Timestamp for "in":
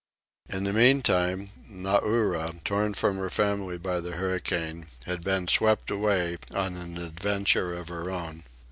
0.49-0.63